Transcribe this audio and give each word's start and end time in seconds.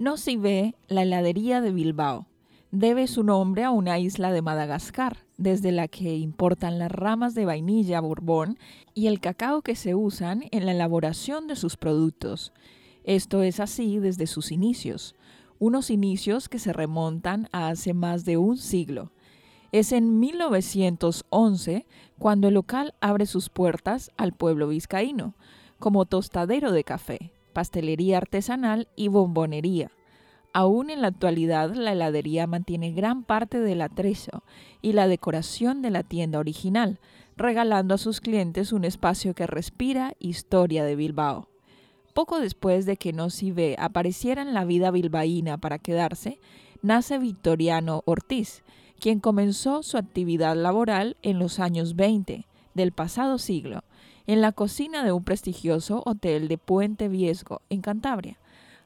No 0.00 0.16
Si 0.16 0.38
Ve, 0.38 0.74
la 0.88 1.02
heladería 1.02 1.60
de 1.60 1.72
Bilbao 1.72 2.26
debe 2.70 3.06
su 3.06 3.22
nombre 3.22 3.64
a 3.64 3.70
una 3.70 3.98
isla 3.98 4.32
de 4.32 4.40
Madagascar, 4.40 5.26
desde 5.36 5.72
la 5.72 5.88
que 5.88 6.16
importan 6.16 6.78
las 6.78 6.90
ramas 6.90 7.34
de 7.34 7.44
vainilla 7.44 8.00
Bourbon 8.00 8.58
y 8.94 9.08
el 9.08 9.20
cacao 9.20 9.60
que 9.60 9.74
se 9.76 9.94
usan 9.94 10.44
en 10.52 10.64
la 10.64 10.72
elaboración 10.72 11.48
de 11.48 11.54
sus 11.54 11.76
productos. 11.76 12.54
Esto 13.04 13.42
es 13.42 13.60
así 13.60 13.98
desde 13.98 14.26
sus 14.26 14.52
inicios, 14.52 15.16
unos 15.58 15.90
inicios 15.90 16.48
que 16.48 16.58
se 16.58 16.72
remontan 16.72 17.50
a 17.52 17.68
hace 17.68 17.92
más 17.92 18.24
de 18.24 18.38
un 18.38 18.56
siglo. 18.56 19.12
Es 19.70 19.92
en 19.92 20.18
1911 20.18 21.84
cuando 22.18 22.48
el 22.48 22.54
local 22.54 22.94
abre 23.02 23.26
sus 23.26 23.50
puertas 23.50 24.12
al 24.16 24.32
pueblo 24.32 24.68
vizcaíno, 24.68 25.34
como 25.78 26.06
tostadero 26.06 26.72
de 26.72 26.84
café, 26.84 27.32
pastelería 27.60 28.16
artesanal 28.16 28.88
y 28.96 29.08
bombonería 29.08 29.90
Aún 30.52 30.88
en 30.88 31.02
la 31.02 31.08
actualidad, 31.08 31.74
la 31.74 31.92
heladería 31.92 32.46
mantiene 32.46 32.90
gran 32.92 33.22
parte 33.22 33.60
del 33.60 33.82
atrezo 33.82 34.42
y 34.80 34.94
la 34.94 35.06
decoración 35.06 35.82
de 35.82 35.90
la 35.90 36.02
tienda 36.02 36.38
original, 36.38 36.98
regalando 37.36 37.94
a 37.94 37.98
sus 37.98 38.20
clientes 38.20 38.72
un 38.72 38.84
espacio 38.84 39.34
que 39.34 39.46
respira 39.46 40.14
historia 40.18 40.84
de 40.84 40.96
Bilbao. 40.96 41.48
Poco 42.14 42.40
después 42.40 42.86
de 42.86 42.96
que 42.96 43.12
No 43.12 43.28
Si 43.30 43.52
Ve 43.52 43.76
apareciera 43.78 44.42
en 44.42 44.54
la 44.54 44.64
vida 44.64 44.90
bilbaína 44.90 45.58
para 45.58 45.78
quedarse, 45.78 46.40
nace 46.82 47.18
Victoriano 47.18 48.02
Ortiz, 48.06 48.64
quien 48.98 49.20
comenzó 49.20 49.84
su 49.84 49.98
actividad 49.98 50.56
laboral 50.56 51.16
en 51.22 51.38
los 51.38 51.60
años 51.60 51.94
20 51.94 52.46
del 52.74 52.90
pasado 52.90 53.38
siglo, 53.38 53.84
en 54.26 54.40
la 54.40 54.52
cocina 54.52 55.04
de 55.04 55.12
un 55.12 55.24
prestigioso 55.24 56.02
hotel 56.06 56.48
de 56.48 56.58
Puente 56.58 57.08
Viesgo, 57.08 57.62
en 57.70 57.80
Cantabria 57.80 58.38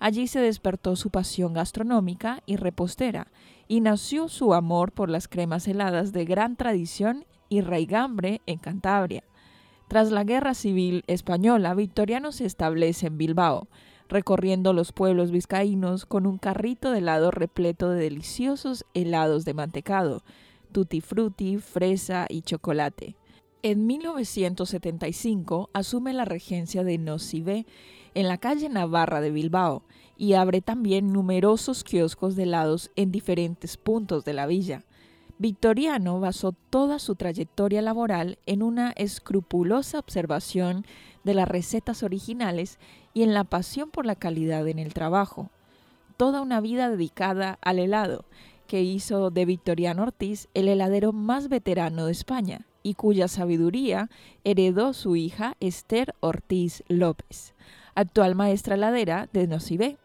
Allí 0.00 0.26
se 0.26 0.40
despertó 0.40 0.96
su 0.96 1.10
pasión 1.10 1.52
gastronómica 1.52 2.42
y 2.46 2.56
repostera, 2.56 3.26
y 3.68 3.80
nació 3.80 4.28
su 4.28 4.54
amor 4.54 4.92
por 4.92 5.10
las 5.10 5.28
cremas 5.28 5.68
heladas 5.68 6.12
de 6.12 6.24
gran 6.24 6.56
tradición 6.56 7.26
y 7.50 7.60
raigambre 7.60 8.40
en 8.46 8.58
Cantabria. 8.58 9.22
Tras 9.88 10.10
la 10.10 10.24
Guerra 10.24 10.54
Civil 10.54 11.04
Española, 11.06 11.74
Victoriano 11.74 12.32
se 12.32 12.46
establece 12.46 13.08
en 13.08 13.18
Bilbao, 13.18 13.68
recorriendo 14.08 14.72
los 14.72 14.92
pueblos 14.92 15.30
vizcaínos 15.30 16.06
con 16.06 16.26
un 16.26 16.38
carrito 16.38 16.90
de 16.90 16.98
helado 16.98 17.30
repleto 17.30 17.90
de 17.90 18.00
deliciosos 18.00 18.86
helados 18.94 19.44
de 19.44 19.52
mantecado, 19.52 20.22
tutti 20.72 21.02
frutti, 21.02 21.58
fresa 21.58 22.24
y 22.28 22.40
chocolate. 22.40 23.19
En 23.62 23.86
1975 23.86 25.68
asume 25.74 26.14
la 26.14 26.24
regencia 26.24 26.82
de 26.82 26.96
Nocivé 26.96 27.66
en 28.14 28.26
la 28.26 28.38
calle 28.38 28.70
Navarra 28.70 29.20
de 29.20 29.30
Bilbao 29.30 29.82
y 30.16 30.32
abre 30.32 30.62
también 30.62 31.12
numerosos 31.12 31.84
kioscos 31.84 32.36
de 32.36 32.44
helados 32.44 32.90
en 32.96 33.12
diferentes 33.12 33.76
puntos 33.76 34.24
de 34.24 34.32
la 34.32 34.46
villa. 34.46 34.84
Victoriano 35.36 36.20
basó 36.20 36.52
toda 36.52 36.98
su 36.98 37.16
trayectoria 37.16 37.82
laboral 37.82 38.38
en 38.46 38.62
una 38.62 38.92
escrupulosa 38.92 39.98
observación 39.98 40.86
de 41.24 41.34
las 41.34 41.46
recetas 41.46 42.02
originales 42.02 42.78
y 43.12 43.24
en 43.24 43.34
la 43.34 43.44
pasión 43.44 43.90
por 43.90 44.06
la 44.06 44.16
calidad 44.16 44.66
en 44.68 44.78
el 44.78 44.94
trabajo. 44.94 45.50
Toda 46.16 46.40
una 46.40 46.62
vida 46.62 46.88
dedicada 46.88 47.58
al 47.60 47.78
helado, 47.78 48.24
que 48.70 48.82
hizo 48.84 49.30
de 49.30 49.46
Victoriano 49.46 50.04
Ortiz 50.04 50.48
el 50.54 50.68
heladero 50.68 51.12
más 51.12 51.48
veterano 51.48 52.06
de 52.06 52.12
España 52.12 52.68
y 52.84 52.94
cuya 52.94 53.26
sabiduría 53.26 54.10
heredó 54.44 54.92
su 54.92 55.16
hija 55.16 55.56
Esther 55.58 56.14
Ortiz 56.20 56.84
López 56.86 57.52
actual 57.96 58.36
maestra 58.36 58.76
heladera 58.76 59.28
de 59.32 59.48
Nocibé. 59.48 59.98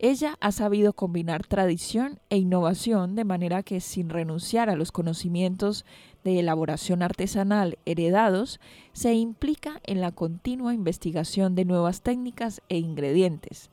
Ella 0.00 0.36
ha 0.40 0.50
sabido 0.50 0.94
combinar 0.94 1.46
tradición 1.46 2.18
e 2.28 2.38
innovación 2.38 3.14
de 3.14 3.22
manera 3.22 3.62
que 3.62 3.78
sin 3.80 4.08
renunciar 4.08 4.68
a 4.68 4.74
los 4.74 4.90
conocimientos 4.90 5.84
de 6.24 6.40
elaboración 6.40 7.04
artesanal 7.04 7.78
heredados, 7.86 8.58
se 8.92 9.14
implica 9.14 9.80
en 9.84 10.00
la 10.00 10.10
continua 10.10 10.74
investigación 10.74 11.54
de 11.54 11.66
nuevas 11.66 12.02
técnicas 12.02 12.62
e 12.68 12.78
ingredientes. 12.78 13.70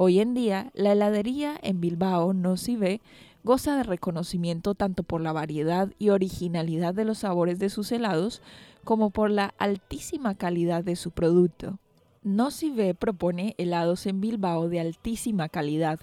Hoy 0.00 0.20
en 0.20 0.32
día, 0.32 0.70
la 0.74 0.92
heladería 0.92 1.58
en 1.60 1.80
Bilbao 1.80 2.32
Nocibé 2.32 3.00
goza 3.44 3.76
de 3.76 3.82
reconocimiento 3.82 4.74
tanto 4.74 5.02
por 5.02 5.20
la 5.20 5.32
variedad 5.32 5.92
y 5.98 6.10
originalidad 6.10 6.94
de 6.94 7.04
los 7.04 7.18
sabores 7.18 7.58
de 7.58 7.70
sus 7.70 7.92
helados 7.92 8.42
como 8.84 9.10
por 9.10 9.30
la 9.30 9.54
altísima 9.58 10.34
calidad 10.34 10.84
de 10.84 10.96
su 10.96 11.10
producto. 11.10 11.78
Nocive 12.22 12.94
propone 12.94 13.54
helados 13.58 14.06
en 14.06 14.20
Bilbao 14.20 14.68
de 14.68 14.80
altísima 14.80 15.48
calidad, 15.48 16.00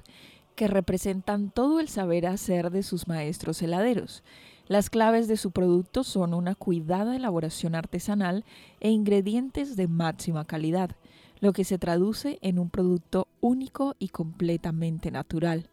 que 0.55 0.67
representan 0.67 1.51
todo 1.51 1.79
el 1.79 1.89
saber 1.89 2.25
hacer 2.25 2.71
de 2.71 2.83
sus 2.83 3.07
maestros 3.07 3.61
heladeros. 3.61 4.23
Las 4.67 4.89
claves 4.89 5.27
de 5.27 5.37
su 5.37 5.51
producto 5.51 6.03
son 6.03 6.33
una 6.33 6.55
cuidada 6.55 7.15
elaboración 7.15 7.75
artesanal 7.75 8.45
e 8.79 8.89
ingredientes 8.89 9.75
de 9.75 9.87
máxima 9.87 10.45
calidad, 10.45 10.91
lo 11.39 11.53
que 11.53 11.65
se 11.65 11.77
traduce 11.77 12.39
en 12.41 12.57
un 12.57 12.69
producto 12.69 13.27
único 13.41 13.95
y 13.99 14.09
completamente 14.09 15.11
natural. 15.11 15.69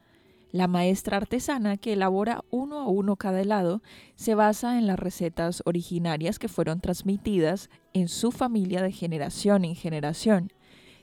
La 0.53 0.67
maestra 0.67 1.17
artesana 1.17 1.79
que 1.79 1.95
elabora 1.95 2.45
uno 2.51 2.81
a 2.81 2.87
uno 2.87 3.17
cada 3.17 3.41
helado 3.41 3.81
se 4.17 4.35
basa 4.35 4.79
en 4.79 4.87
las 4.87 4.99
recetas 4.99 5.63
originarias 5.65 6.39
que 6.39 6.49
fueron 6.49 6.81
transmitidas 6.81 7.71
en 7.95 8.07
su 8.09 8.33
familia 8.33 8.83
de 8.83 8.93
generación 8.93 9.65
en 9.65 9.75
generación. 9.75 10.53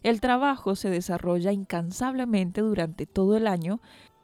El 0.04 0.22
trabajo 0.22 0.76
se 0.76 0.92
desarrolla 0.92 1.52
incansablemente 1.52 2.62
durante 2.62 3.08
todo 3.08 3.36
el 3.36 3.48
año 3.48 3.82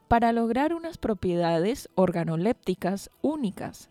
para 0.08 0.32
lograr 0.32 0.76
unas 0.76 1.00
propiedades 1.00 1.90
organolépticas 1.96 3.10
únicas. 3.24 3.90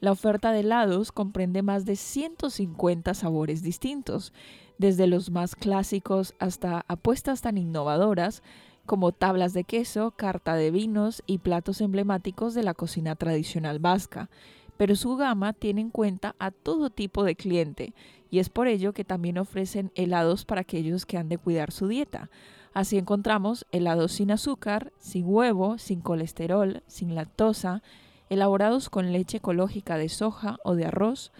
La 0.00 0.12
oferta 0.12 0.52
de 0.52 0.60
helados 0.60 1.12
comprende 1.12 1.62
más 1.62 1.86
de 1.86 1.96
150 1.96 3.14
sabores 3.14 3.62
distintos, 3.62 4.34
desde 4.76 5.06
los 5.06 5.30
más 5.30 5.56
clásicos 5.56 6.34
hasta 6.38 6.84
apuestas 6.88 7.40
tan 7.40 7.56
innovadoras 7.56 8.42
como 8.86 9.12
tablas 9.12 9.52
de 9.52 9.64
queso, 9.64 10.12
carta 10.12 10.54
de 10.54 10.70
vinos 10.70 11.22
y 11.26 11.38
platos 11.38 11.80
emblemáticos 11.80 12.54
de 12.54 12.62
la 12.62 12.74
cocina 12.74 13.16
tradicional 13.16 13.78
vasca, 13.78 14.30
pero 14.76 14.96
su 14.96 15.16
gama 15.16 15.52
tiene 15.52 15.80
en 15.80 15.90
cuenta 15.90 16.34
a 16.38 16.50
todo 16.50 16.90
tipo 16.90 17.24
de 17.24 17.36
cliente 17.36 17.94
y 18.30 18.40
es 18.40 18.48
por 18.48 18.66
ello 18.66 18.92
que 18.92 19.04
también 19.04 19.38
ofrecen 19.38 19.92
helados 19.94 20.44
para 20.44 20.62
aquellos 20.62 21.06
que 21.06 21.16
han 21.16 21.28
de 21.28 21.38
cuidar 21.38 21.70
su 21.70 21.86
dieta. 21.86 22.30
Así 22.72 22.98
encontramos 22.98 23.66
helados 23.70 24.12
sin 24.12 24.32
azúcar, 24.32 24.92
sin 24.98 25.24
huevo, 25.26 25.78
sin 25.78 26.00
colesterol, 26.00 26.82
sin 26.88 27.14
lactosa, 27.14 27.82
elaborados 28.28 28.90
con 28.90 29.12
leche 29.12 29.36
ecológica 29.36 29.96
de 29.96 30.08
soja 30.08 30.58
o 30.64 30.74
de 30.74 30.86
arroz, 30.86 31.30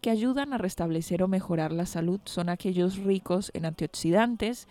que 0.00 0.10
ayudan 0.10 0.54
a 0.54 0.58
restablecer 0.58 1.22
o 1.22 1.28
mejorar 1.28 1.72
la 1.72 1.84
salud. 1.84 2.20
Son 2.24 2.48
aquellos 2.48 2.96
ricos 2.96 3.50
en 3.52 3.66
antioxidantes 3.66 4.66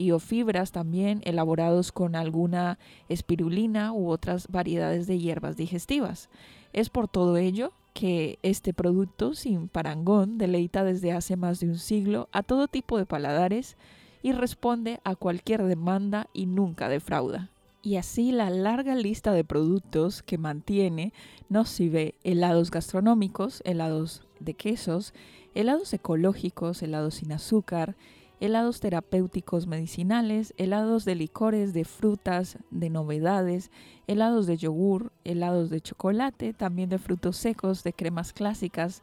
y 0.00 0.12
o 0.12 0.18
fibras 0.18 0.72
también 0.72 1.20
elaborados 1.24 1.92
con 1.92 2.16
alguna 2.16 2.78
espirulina 3.10 3.92
u 3.92 4.08
otras 4.08 4.48
variedades 4.48 5.06
de 5.06 5.18
hierbas 5.18 5.58
digestivas. 5.58 6.30
Es 6.72 6.88
por 6.88 7.06
todo 7.06 7.36
ello 7.36 7.72
que 7.92 8.38
este 8.42 8.72
producto 8.72 9.34
sin 9.34 9.68
parangón 9.68 10.38
deleita 10.38 10.84
desde 10.84 11.12
hace 11.12 11.36
más 11.36 11.60
de 11.60 11.68
un 11.68 11.78
siglo 11.78 12.30
a 12.32 12.42
todo 12.42 12.66
tipo 12.66 12.96
de 12.96 13.04
paladares 13.04 13.76
y 14.22 14.32
responde 14.32 15.00
a 15.04 15.16
cualquier 15.16 15.64
demanda 15.64 16.28
y 16.32 16.46
nunca 16.46 16.88
defrauda. 16.88 17.50
Y 17.82 17.96
así 17.96 18.32
la 18.32 18.48
larga 18.48 18.94
lista 18.94 19.32
de 19.32 19.44
productos 19.44 20.22
que 20.22 20.38
mantiene 20.38 21.12
nos 21.50 21.68
sirve 21.68 22.14
helados 22.24 22.70
gastronómicos, 22.70 23.60
helados 23.66 24.22
de 24.38 24.54
quesos, 24.54 25.12
helados 25.54 25.92
ecológicos, 25.92 26.82
helados 26.82 27.16
sin 27.16 27.32
azúcar, 27.32 27.96
helados 28.40 28.80
terapéuticos 28.80 29.66
medicinales, 29.66 30.54
helados 30.56 31.04
de 31.04 31.14
licores, 31.14 31.74
de 31.74 31.84
frutas, 31.84 32.58
de 32.70 32.88
novedades, 32.88 33.70
helados 34.06 34.46
de 34.46 34.56
yogur, 34.56 35.12
helados 35.24 35.68
de 35.70 35.80
chocolate, 35.80 36.54
también 36.54 36.88
de 36.88 36.98
frutos 36.98 37.36
secos, 37.36 37.84
de 37.84 37.92
cremas 37.92 38.32
clásicas, 38.32 39.02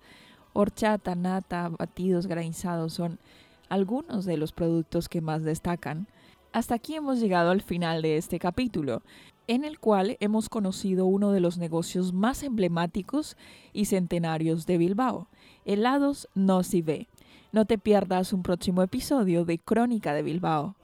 horchata, 0.54 1.14
nata, 1.16 1.70
batidos 1.70 2.26
granizados 2.26 2.94
son 2.94 3.20
algunos 3.70 4.26
de 4.26 4.38
los 4.38 4.52
productos 4.52 5.08
que 5.08 5.22
más 5.22 5.44
destacan. 5.44 6.08
Hasta 6.52 6.76
aquí 6.76 6.96
hemos 6.96 7.20
llegado 7.20 7.52
al 7.52 7.62
final 7.62 8.02
de 8.02 8.18
este 8.18 8.40
capítulo, 8.40 9.04
en 9.46 9.64
el 9.64 9.80
cual 9.80 10.18
hemos 10.20 10.50
conocido 10.50 11.06
uno 11.06 11.32
de 11.32 11.40
los 11.40 11.60
negocios 11.60 12.12
más 12.12 12.42
emblemáticos 12.42 13.38
y 13.72 13.86
centenarios 13.86 14.66
de 14.66 14.78
Bilbao, 14.80 15.28
helados 15.66 16.28
No 16.34 16.64
Si 16.64 16.82
Ve. 16.82 17.08
No 17.58 17.66
te 17.66 17.80
pierdas 17.80 18.34
un 18.34 18.44
próximo 18.44 18.84
episodio 18.84 19.44
de 19.44 19.58
Crónica 19.58 20.14
de 20.14 20.22
Bilbao. 20.22 20.76